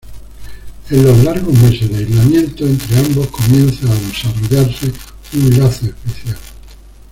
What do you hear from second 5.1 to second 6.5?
un lazo especial.